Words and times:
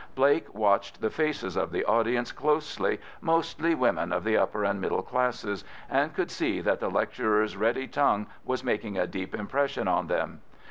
Blake 0.15 0.51
watched 0.55 0.99
the 0.99 1.11
faces 1.11 1.55
of 1.55 1.71
the 1.71 1.85
audience 1.85 2.31
closely, 2.31 2.99
mostly 3.21 3.75
women 3.75 4.11
of 4.11 4.23
the 4.23 4.35
upper 4.35 4.63
and 4.63 4.81
middle 4.81 5.03
classes, 5.03 5.63
and 5.91 6.15
could 6.15 6.31
see 6.31 6.59
that 6.59 6.79
the 6.79 6.89
lecturer's 6.89 7.55
ready 7.55 7.85
tongue 7.85 8.25
was 8.43 8.63
making 8.63 8.97
a 8.97 9.05
deep 9.05 9.35
impression 9.35 9.87
on 9.87 10.07
them. 10.07 10.41